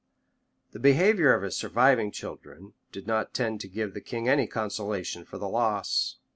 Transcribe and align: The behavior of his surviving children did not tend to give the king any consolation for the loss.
The 0.71 0.79
behavior 0.79 1.31
of 1.31 1.43
his 1.43 1.55
surviving 1.55 2.11
children 2.11 2.73
did 2.91 3.05
not 3.05 3.35
tend 3.35 3.61
to 3.61 3.67
give 3.67 3.93
the 3.93 4.01
king 4.01 4.27
any 4.27 4.47
consolation 4.47 5.25
for 5.25 5.37
the 5.37 5.47
loss. 5.47 6.15